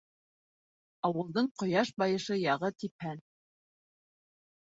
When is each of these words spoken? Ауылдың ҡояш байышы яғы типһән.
Ауылдың 1.09 1.49
ҡояш 1.63 1.91
байышы 2.03 2.39
яғы 2.45 2.71
типһән. 2.85 3.23